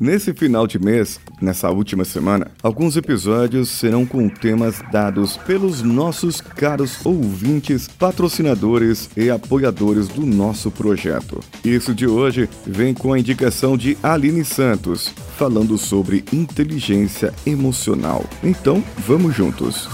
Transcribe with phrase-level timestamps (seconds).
[0.00, 6.40] Nesse final de mês, nessa última semana, alguns episódios serão com temas dados pelos nossos
[6.40, 11.44] caros ouvintes, patrocinadores e apoiadores do nosso projeto.
[11.62, 18.24] Isso de hoje vem com a indicação de Aline Santos, falando sobre inteligência emocional.
[18.42, 19.86] Então, vamos juntos.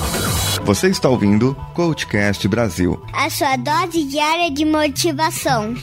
[0.65, 5.75] Você está ouvindo Coachcast Brasil a sua dose diária de motivação.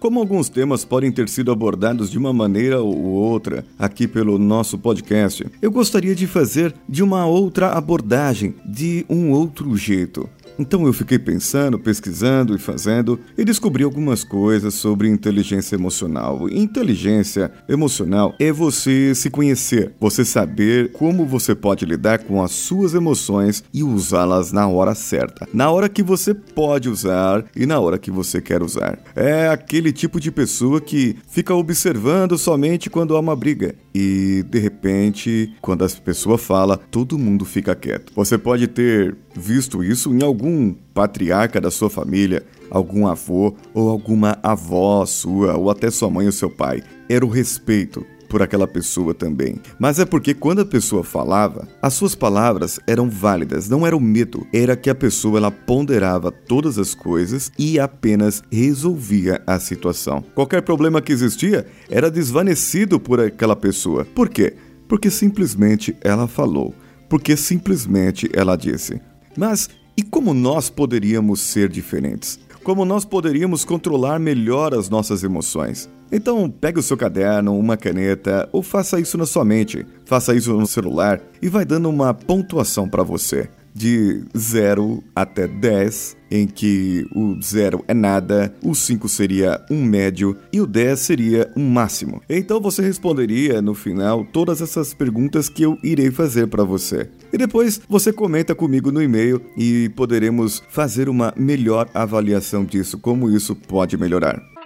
[0.00, 4.78] Como alguns temas podem ter sido abordados de uma maneira ou outra aqui pelo nosso
[4.78, 10.26] podcast, eu gostaria de fazer de uma outra abordagem, de um outro jeito.
[10.60, 16.50] Então eu fiquei pensando, pesquisando e fazendo e descobri algumas coisas sobre inteligência emocional.
[16.50, 22.92] Inteligência emocional é você se conhecer, você saber como você pode lidar com as suas
[22.92, 27.96] emoções e usá-las na hora certa, na hora que você pode usar e na hora
[27.96, 28.98] que você quer usar.
[29.16, 34.58] É aquele tipo de pessoa que fica observando somente quando há uma briga e de
[34.58, 38.12] repente, quando a pessoa fala, todo mundo fica quieto.
[38.14, 44.38] Você pode ter visto isso em algum patriarca da sua família, algum avô ou alguma
[44.42, 46.82] avó sua, ou até sua mãe ou seu pai.
[47.08, 49.56] Era o respeito por aquela pessoa também.
[49.78, 54.00] Mas é porque quando a pessoa falava, as suas palavras eram válidas, não era o
[54.00, 60.24] medo, era que a pessoa ela ponderava todas as coisas e apenas resolvia a situação.
[60.34, 64.04] Qualquer problema que existia era desvanecido por aquela pessoa.
[64.04, 64.54] Por quê?
[64.88, 66.72] Porque simplesmente ela falou,
[67.08, 69.00] porque simplesmente ela disse.
[69.36, 72.38] Mas e como nós poderíamos ser diferentes?
[72.62, 75.88] Como nós poderíamos controlar melhor as nossas emoções?
[76.12, 80.52] Então, pegue o seu caderno, uma caneta ou faça isso na sua mente, faça isso
[80.52, 87.06] no celular e vai dando uma pontuação para você de 0 até 10, em que
[87.14, 92.20] o 0 é nada, o 5 seria um médio e o 10 seria um máximo.
[92.28, 97.08] Então você responderia no final todas essas perguntas que eu irei fazer para você.
[97.32, 103.30] E depois você comenta comigo no e-mail e poderemos fazer uma melhor avaliação disso, como
[103.30, 104.59] isso pode melhorar.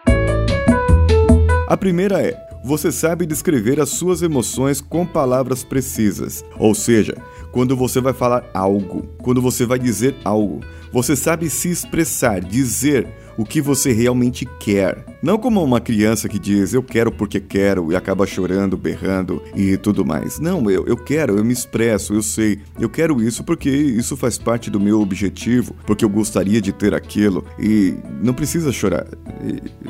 [1.66, 6.44] A primeira é: você sabe descrever as suas emoções com palavras precisas.
[6.58, 7.16] Ou seja,
[7.52, 10.60] quando você vai falar algo, quando você vai dizer algo,
[10.92, 13.08] você sabe se expressar, dizer
[13.38, 15.04] o que você realmente quer.
[15.24, 19.74] Não como uma criança que diz eu quero porque quero e acaba chorando, berrando e
[19.78, 20.38] tudo mais.
[20.38, 22.58] Não, eu, eu quero, eu me expresso, eu sei.
[22.78, 26.92] Eu quero isso porque isso faz parte do meu objetivo, porque eu gostaria de ter
[26.92, 29.06] aquilo e não precisa chorar.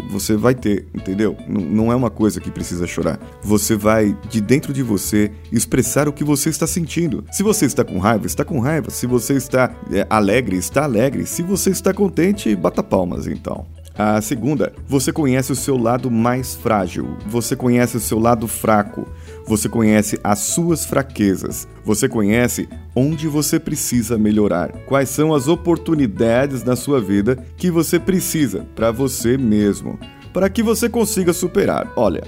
[0.09, 1.37] Você vai ter, entendeu?
[1.49, 3.19] Não é uma coisa que precisa chorar.
[3.43, 7.25] Você vai, de dentro de você, expressar o que você está sentindo.
[7.33, 8.89] Se você está com raiva, está com raiva.
[8.89, 11.27] Se você está é, alegre, está alegre.
[11.27, 13.67] Se você está contente, bata palmas então.
[13.97, 19.07] A segunda, você conhece o seu lado mais frágil, você conhece o seu lado fraco,
[19.47, 26.65] você conhece as suas fraquezas, você conhece onde você precisa melhorar, quais são as oportunidades
[26.65, 29.97] na sua vida que você precisa para você mesmo,
[30.33, 31.93] para que você consiga superar.
[31.95, 32.25] Olha,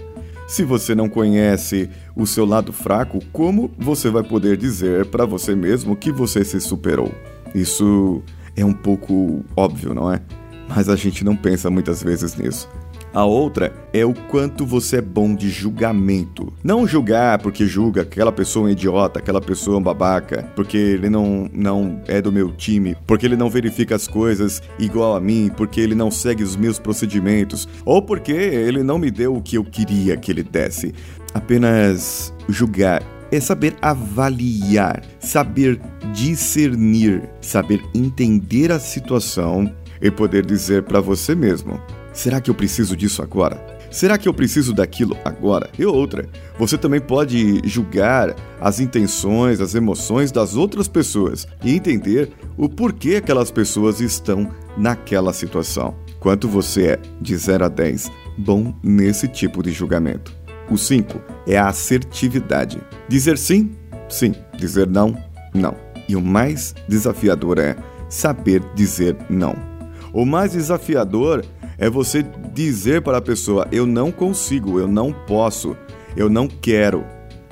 [0.47, 5.57] se você não conhece o seu lado fraco, como você vai poder dizer para você
[5.57, 7.13] mesmo que você se superou?
[7.53, 8.23] Isso
[8.55, 10.21] é um pouco óbvio, não é?
[10.69, 12.69] Mas a gente não pensa muitas vezes nisso.
[13.17, 16.53] A outra é o quanto você é bom de julgamento.
[16.63, 20.77] Não julgar porque julga aquela pessoa é um idiota, aquela pessoa é um babaca, porque
[20.77, 25.21] ele não, não é do meu time, porque ele não verifica as coisas igual a
[25.21, 29.41] mim, porque ele não segue os meus procedimentos, ou porque ele não me deu o
[29.41, 30.95] que eu queria que ele desse.
[31.33, 35.81] Apenas julgar é saber avaliar, saber
[36.13, 41.81] discernir, saber entender a situação e poder dizer para você mesmo:
[42.13, 43.77] será que eu preciso disso agora?
[43.91, 45.71] Será que eu preciso daquilo agora?
[45.79, 52.31] E outra, você também pode julgar as intenções, as emoções das outras pessoas e entender
[52.57, 55.95] o porquê aquelas pessoas estão naquela situação.
[56.21, 60.35] Quanto você é, de 0 a 10, bom nesse tipo de julgamento?
[60.69, 62.81] O 5 é a assertividade.
[63.09, 63.71] Dizer sim,
[64.09, 64.35] sim.
[64.59, 65.17] Dizer não,
[65.55, 65.75] não.
[66.09, 67.77] E o mais desafiador é
[68.09, 69.76] saber dizer não.
[70.17, 71.45] O mais desafiador
[71.77, 72.25] é você
[72.55, 75.77] dizer para a pessoa: eu não consigo, eu não posso,
[76.17, 77.05] eu não quero,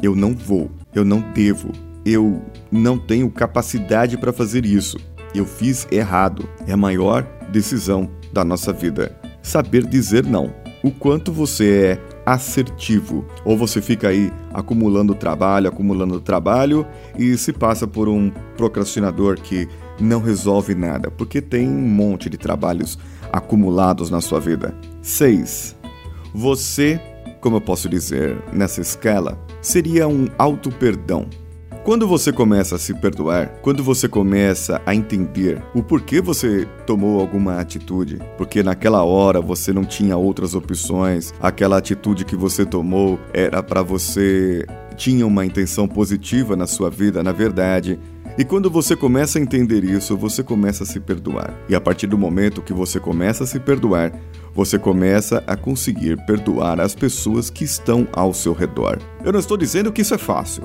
[0.02, 1.70] eu não vou, eu não devo,
[2.06, 2.40] eu
[2.72, 4.96] não tenho capacidade para fazer isso,
[5.34, 6.48] eu fiz errado.
[6.66, 9.14] É a maior decisão da nossa vida.
[9.42, 10.50] Saber dizer não.
[10.82, 13.26] O quanto você é assertivo.
[13.44, 16.86] Ou você fica aí acumulando trabalho, acumulando trabalho
[17.18, 19.68] e se passa por um procrastinador que
[20.00, 22.98] não resolve nada, porque tem um monte de trabalhos
[23.32, 24.74] acumulados na sua vida.
[25.02, 25.76] 6.
[26.34, 27.00] Você,
[27.40, 31.28] como eu posso dizer nessa escala, seria um auto-perdão.
[31.84, 37.20] Quando você começa a se perdoar, quando você começa a entender o porquê você tomou
[37.20, 43.18] alguma atitude, porque naquela hora você não tinha outras opções, aquela atitude que você tomou
[43.34, 44.64] era para você
[44.96, 48.00] tinha uma intenção positiva na sua vida, na verdade,
[48.36, 51.54] e quando você começa a entender isso, você começa a se perdoar.
[51.68, 54.12] E a partir do momento que você começa a se perdoar,
[54.52, 58.98] você começa a conseguir perdoar as pessoas que estão ao seu redor.
[59.24, 60.64] Eu não estou dizendo que isso é fácil.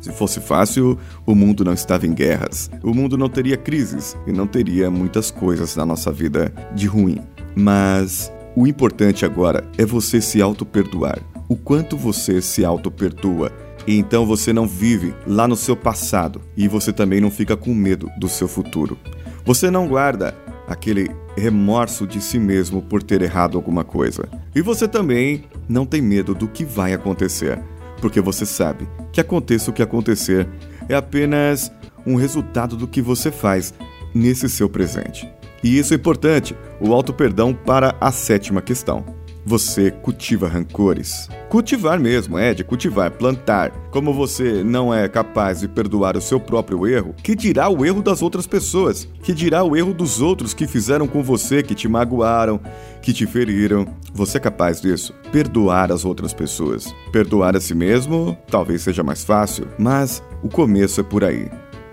[0.00, 4.32] Se fosse fácil, o mundo não estava em guerras, o mundo não teria crises e
[4.32, 7.18] não teria muitas coisas na nossa vida de ruim.
[7.54, 11.18] Mas o importante agora é você se auto-perdoar.
[11.48, 13.52] O quanto você se auto-perdoa.
[13.86, 17.74] E então você não vive lá no seu passado e você também não fica com
[17.74, 18.98] medo do seu futuro.
[19.44, 20.36] Você não guarda
[20.68, 24.28] aquele remorso de si mesmo por ter errado alguma coisa.
[24.54, 27.58] E você também não tem medo do que vai acontecer
[28.00, 30.48] porque você sabe que aconteça o que acontecer,
[30.88, 31.70] é apenas
[32.06, 33.74] um resultado do que você faz
[34.14, 35.28] nesse seu presente.
[35.62, 39.04] E isso é importante, o auto-perdão para a sétima questão.
[39.44, 41.28] Você cultiva rancores?
[41.48, 43.70] Cultivar mesmo, é, de cultivar, plantar.
[43.90, 48.02] Como você não é capaz de perdoar o seu próprio erro, que dirá o erro
[48.02, 49.08] das outras pessoas?
[49.22, 52.60] Que dirá o erro dos outros que fizeram com você, que te magoaram,
[53.00, 53.86] que te feriram?
[54.12, 55.14] Você é capaz disso?
[55.32, 56.94] Perdoar as outras pessoas.
[57.10, 61.48] Perdoar a si mesmo talvez seja mais fácil, mas o começo é por aí.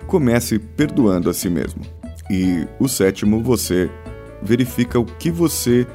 [0.06, 1.82] Comece perdoando a si mesmo.
[2.30, 3.90] E o sétimo, você
[4.42, 5.86] verifica o que você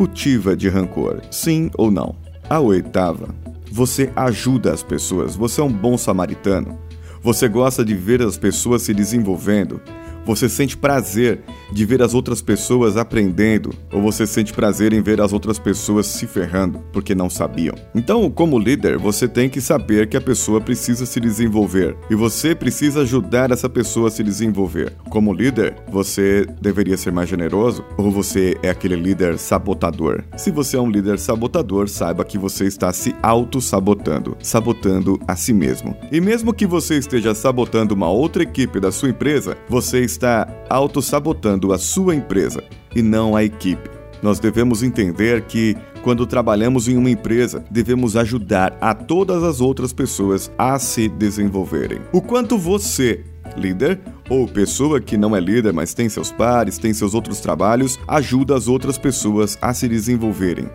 [0.00, 2.16] cultiva de rancor, sim ou não.
[2.48, 3.34] A oitava,
[3.70, 6.78] você ajuda as pessoas, você é um bom samaritano.
[7.22, 9.78] Você gosta de ver as pessoas se desenvolvendo,
[10.24, 11.40] você sente prazer
[11.72, 16.06] de ver as outras pessoas aprendendo, ou você sente prazer em ver as outras pessoas
[16.06, 17.74] se ferrando porque não sabiam.
[17.94, 22.54] Então, como líder, você tem que saber que a pessoa precisa se desenvolver e você
[22.54, 24.92] precisa ajudar essa pessoa a se desenvolver.
[25.08, 30.24] Como líder, você deveria ser mais generoso ou você é aquele líder sabotador?
[30.36, 35.52] Se você é um líder sabotador, saiba que você está se auto-sabotando, sabotando a si
[35.52, 35.96] mesmo.
[36.10, 41.72] E mesmo que você esteja sabotando uma outra equipe da sua empresa, você está auto-sabotando
[41.72, 42.62] a sua empresa
[42.94, 43.88] e não a equipe.
[44.22, 49.92] Nós devemos entender que, quando trabalhamos em uma empresa, devemos ajudar a todas as outras
[49.92, 52.00] pessoas a se desenvolverem.
[52.12, 53.24] O quanto você,
[53.56, 53.98] líder,
[54.28, 58.54] ou pessoa que não é líder, mas tem seus pares, tem seus outros trabalhos, ajuda
[58.54, 60.68] as outras pessoas a se desenvolverem.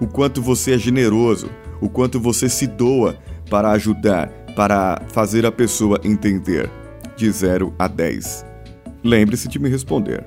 [0.00, 1.48] O quanto você é generoso,
[1.80, 3.16] o quanto você se doa
[3.48, 6.70] para ajudar, para fazer a pessoa entender.
[7.16, 8.47] De 0 a 10.
[9.02, 10.24] Lembre-se de me responder.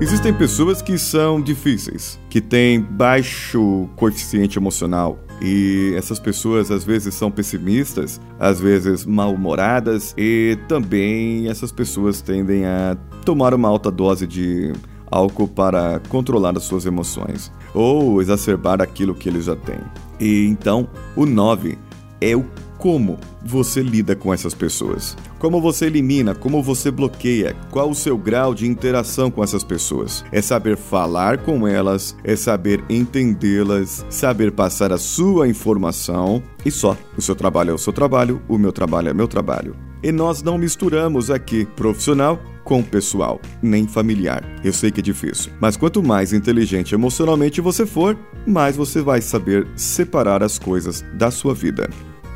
[0.00, 7.14] Existem pessoas que são difíceis, que têm baixo coeficiente emocional, e essas pessoas às vezes
[7.14, 14.26] são pessimistas, às vezes mal-humoradas, e também essas pessoas tendem a tomar uma alta dose
[14.26, 14.72] de
[15.14, 19.78] álcool para controlar as suas emoções ou exacerbar aquilo que eles já têm.
[20.18, 21.78] E então, o 9
[22.20, 22.44] é o
[22.78, 25.16] como você lida com essas pessoas.
[25.38, 30.24] Como você elimina, como você bloqueia, qual o seu grau de interação com essas pessoas.
[30.32, 36.96] É saber falar com elas, é saber entendê-las, saber passar a sua informação e só.
[37.16, 39.76] O seu trabalho é o seu trabalho, o meu trabalho é meu trabalho.
[40.02, 44.42] E nós não misturamos aqui profissional com pessoal, nem familiar.
[44.64, 49.20] Eu sei que é difícil, mas quanto mais inteligente emocionalmente você for, mais você vai
[49.20, 51.88] saber separar as coisas da sua vida.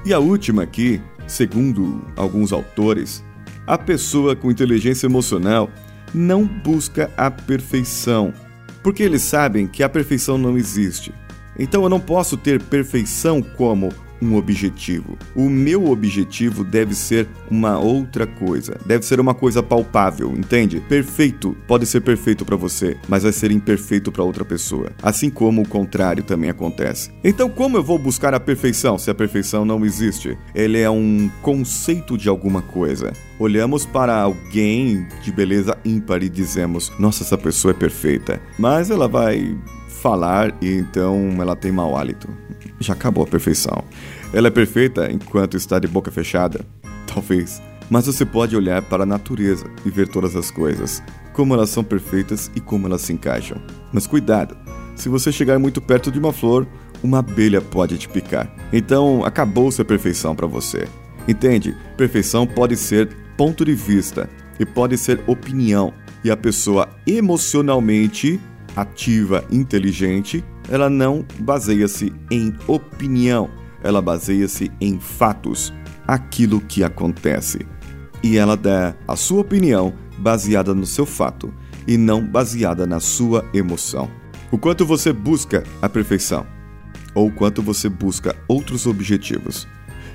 [0.04, 3.24] E a última aqui, segundo alguns autores,
[3.66, 5.68] a pessoa com inteligência emocional
[6.14, 8.32] não busca a perfeição,
[8.82, 11.12] porque eles sabem que a perfeição não existe.
[11.58, 15.18] Então eu não posso ter perfeição como um objetivo.
[15.34, 20.80] O meu objetivo deve ser uma outra coisa, deve ser uma coisa palpável, entende?
[20.80, 24.90] Perfeito pode ser perfeito para você, mas vai ser imperfeito para outra pessoa.
[25.02, 27.10] Assim como o contrário também acontece.
[27.22, 30.36] Então, como eu vou buscar a perfeição se a perfeição não existe?
[30.54, 33.12] Ele é um conceito de alguma coisa.
[33.38, 38.40] Olhamos para alguém de beleza ímpar e dizemos: "Nossa, essa pessoa é perfeita".
[38.58, 39.56] Mas ela vai
[39.98, 42.28] falar e então ela tem mau hálito.
[42.80, 43.84] Já acabou a perfeição.
[44.32, 46.64] Ela é perfeita enquanto está de boca fechada.
[47.12, 51.02] Talvez mas você pode olhar para a natureza e ver todas as coisas,
[51.32, 53.60] como elas são perfeitas e como elas se encaixam.
[53.92, 54.56] Mas cuidado,
[54.94, 56.66] se você chegar muito perto de uma flor,
[57.02, 58.52] uma abelha pode te picar.
[58.72, 60.86] Então, acabou-se a perfeição para você.
[61.26, 61.74] Entende?
[61.96, 64.28] Perfeição pode ser ponto de vista
[64.58, 65.92] e pode ser opinião.
[66.24, 68.40] E a pessoa emocionalmente
[68.80, 73.50] ativa, inteligente, ela não baseia-se em opinião,
[73.82, 75.72] ela baseia-se em fatos,
[76.06, 77.66] aquilo que acontece.
[78.22, 81.52] E ela dá a sua opinião baseada no seu fato
[81.86, 84.10] e não baseada na sua emoção.
[84.50, 86.46] O quanto você busca a perfeição
[87.14, 89.66] ou o quanto você busca outros objetivos.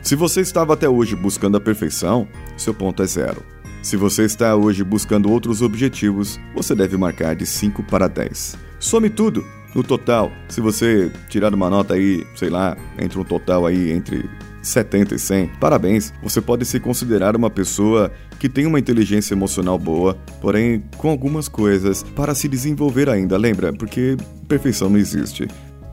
[0.02, 2.28] Se você estava até hoje buscando a perfeição,
[2.58, 3.44] seu ponto é zero.
[3.84, 8.56] Se você está hoje buscando outros objetivos, você deve marcar de 5 para 10.
[8.80, 13.66] Some tudo no total, se você tirar uma nota aí, sei lá, entre um total
[13.66, 14.30] aí entre
[14.62, 18.10] 70 e 100, parabéns, você pode se considerar uma pessoa
[18.40, 23.74] que tem uma inteligência emocional boa, porém com algumas coisas para se desenvolver ainda, lembra?
[23.74, 24.16] Porque
[24.48, 25.46] perfeição não existe.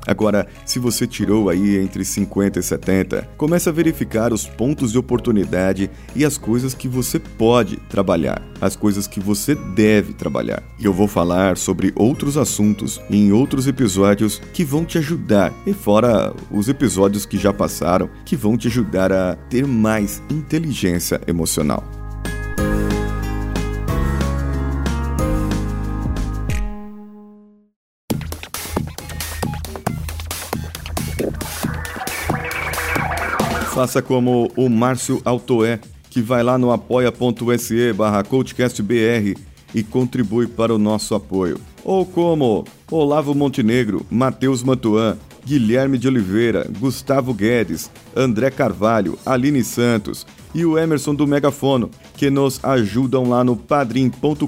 [0.07, 4.99] Agora, se você tirou aí entre 50 e 70, comece a verificar os pontos de
[4.99, 10.63] oportunidade e as coisas que você pode trabalhar, as coisas que você deve trabalhar.
[10.79, 15.73] E eu vou falar sobre outros assuntos em outros episódios que vão te ajudar, e
[15.73, 22.00] fora os episódios que já passaram, que vão te ajudar a ter mais inteligência emocional.
[33.81, 39.35] Faça como o Márcio Altoé, que vai lá no apoia.se barra coachcastbr
[39.75, 41.59] e contribui para o nosso apoio.
[41.83, 50.27] Ou como Olavo Montenegro, Matheus Mantuan, Guilherme de Oliveira, Gustavo Guedes, André Carvalho, Aline Santos
[50.55, 54.47] e o Emerson do Megafono, que nos ajudam lá no padrim.com.br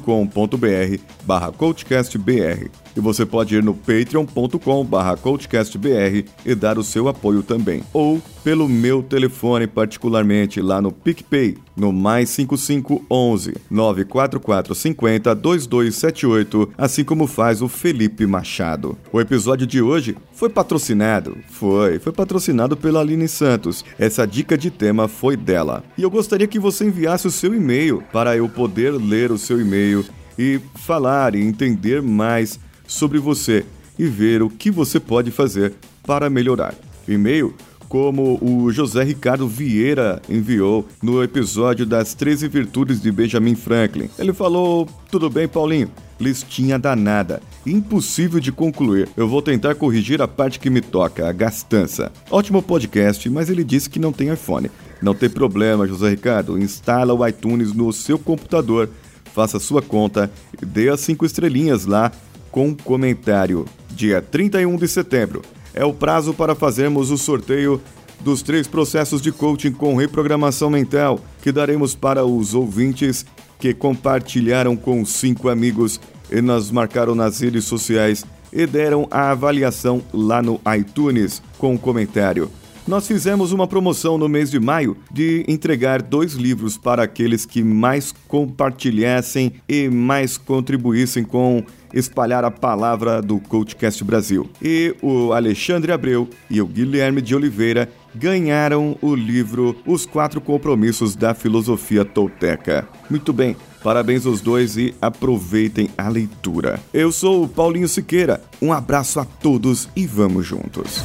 [1.25, 2.71] barra coachcastbr.
[2.95, 7.83] E você pode ir no patreon.com barra coachcastbr e dar o seu apoio também.
[7.93, 17.05] Ou pelo meu telefone particularmente lá no PicPay, no mais 5511 944 50 2278, assim
[17.05, 18.99] como faz o Felipe Machado.
[19.13, 23.85] O episódio de hoje foi patrocinado, foi, foi patrocinado pela Aline Santos.
[23.99, 25.85] Essa dica de tema foi dela.
[25.97, 29.61] E eu gostaria que você enviasse o seu e-mail para eu poder ler o seu
[29.61, 30.05] e-mail
[30.39, 33.65] e falar e entender mais sobre você
[33.99, 36.75] e ver o que você pode fazer para melhorar.
[37.07, 37.55] E-mail
[37.93, 44.09] como o José Ricardo Vieira enviou no episódio das 13 Virtudes de Benjamin Franklin.
[44.19, 45.91] Ele falou: Tudo bem, Paulinho?
[46.19, 49.11] Listinha danada, impossível de concluir.
[49.15, 52.11] Eu vou tentar corrigir a parte que me toca, a gastança.
[52.31, 54.71] Ótimo podcast, mas ele disse que não tem iPhone.
[55.03, 56.59] Não tem problema, José Ricardo.
[56.59, 58.89] Instala o iTunes no seu computador,
[59.35, 60.33] faça sua conta
[60.63, 62.11] e dê as 5 estrelinhas lá
[62.51, 63.67] com comentário.
[63.91, 65.43] Dia 31 de setembro
[65.75, 67.81] é o prazo para fazermos o sorteio
[68.21, 73.27] dos três processos de coaching com reprogramação mental que daremos para os ouvintes
[73.59, 76.01] que compartilharam com cinco amigos
[76.31, 81.79] e nos marcaram nas redes sociais e deram a avaliação lá no iTunes com um
[81.79, 82.51] comentário.
[82.87, 87.63] Nós fizemos uma promoção no mês de maio de entregar dois livros para aqueles que
[87.63, 94.51] mais compartilhassem e mais contribuíssem com espalhar a palavra do Coachcast Brasil.
[94.61, 101.15] E o Alexandre Abreu e o Guilherme de Oliveira ganharam o livro Os Quatro Compromissos
[101.15, 102.89] da Filosofia Tolteca.
[103.09, 106.81] Muito bem, parabéns aos dois e aproveitem a leitura.
[106.93, 111.05] Eu sou o Paulinho Siqueira, um abraço a todos e vamos juntos.